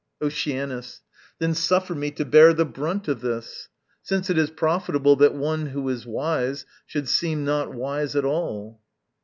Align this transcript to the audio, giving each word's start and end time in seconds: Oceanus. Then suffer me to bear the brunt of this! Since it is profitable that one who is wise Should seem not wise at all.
Oceanus. 0.19 1.01
Then 1.37 1.53
suffer 1.53 1.93
me 1.93 2.09
to 2.09 2.25
bear 2.25 2.53
the 2.55 2.65
brunt 2.65 3.07
of 3.07 3.21
this! 3.21 3.69
Since 4.01 4.31
it 4.31 4.37
is 4.39 4.49
profitable 4.49 5.15
that 5.17 5.35
one 5.35 5.67
who 5.67 5.87
is 5.89 6.07
wise 6.07 6.65
Should 6.87 7.07
seem 7.07 7.45
not 7.45 7.71
wise 7.75 8.15
at 8.15 8.25
all. 8.25 8.81